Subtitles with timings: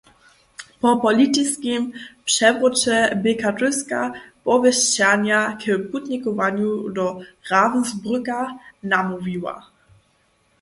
[0.79, 1.81] Po politiskim
[2.25, 3.99] přewróće bě katolska
[4.45, 7.05] powěsćernja k putnikowanju do
[7.51, 8.39] Ravensbrücka
[8.89, 9.55] namołwiła.